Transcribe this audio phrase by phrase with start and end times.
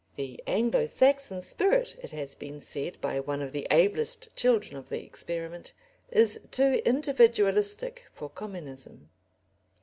[0.15, 4.89] The Anglo Saxon spirit, it has been said by one of the ablest children of
[4.89, 5.73] the experiment,
[6.09, 9.11] is too individualistic for communism.